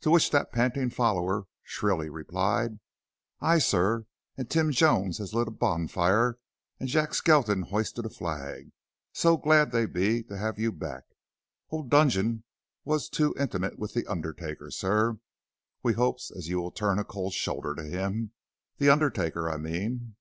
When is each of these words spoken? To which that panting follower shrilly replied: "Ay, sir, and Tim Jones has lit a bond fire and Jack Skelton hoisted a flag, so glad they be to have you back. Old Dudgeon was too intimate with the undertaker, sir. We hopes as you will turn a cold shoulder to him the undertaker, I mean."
To 0.00 0.10
which 0.10 0.30
that 0.30 0.52
panting 0.54 0.88
follower 0.88 1.44
shrilly 1.62 2.08
replied: 2.08 2.78
"Ay, 3.42 3.58
sir, 3.58 4.06
and 4.34 4.48
Tim 4.48 4.70
Jones 4.70 5.18
has 5.18 5.34
lit 5.34 5.48
a 5.48 5.50
bond 5.50 5.90
fire 5.90 6.38
and 6.80 6.88
Jack 6.88 7.12
Skelton 7.12 7.60
hoisted 7.60 8.06
a 8.06 8.08
flag, 8.08 8.72
so 9.12 9.36
glad 9.36 9.72
they 9.72 9.84
be 9.84 10.22
to 10.22 10.38
have 10.38 10.58
you 10.58 10.72
back. 10.72 11.02
Old 11.68 11.90
Dudgeon 11.90 12.44
was 12.86 13.10
too 13.10 13.34
intimate 13.38 13.78
with 13.78 13.92
the 13.92 14.06
undertaker, 14.06 14.70
sir. 14.70 15.18
We 15.82 15.92
hopes 15.92 16.30
as 16.30 16.48
you 16.48 16.58
will 16.58 16.70
turn 16.72 16.98
a 16.98 17.04
cold 17.04 17.34
shoulder 17.34 17.74
to 17.74 17.82
him 17.84 18.32
the 18.78 18.88
undertaker, 18.88 19.50
I 19.50 19.58
mean." 19.58 20.16